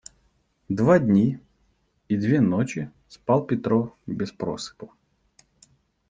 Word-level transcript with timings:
Два 0.67 0.97
дни 0.97 1.39
и 2.09 2.17
две 2.17 2.41
ночи 2.41 2.89
спал 3.07 3.45
Петро 3.45 3.95
без 4.07 4.31
просыпу. 4.31 4.91